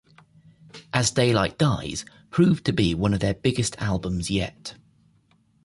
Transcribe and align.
"As 0.93 1.11
Daylight 1.11 1.59
Dies" 1.59 2.05
proved 2.31 2.65
to 2.65 2.73
be 2.73 2.95
one 2.95 3.13
of 3.13 3.19
their 3.19 3.35
biggest 3.35 3.75
albums 3.79 4.31
yet. 4.31 4.73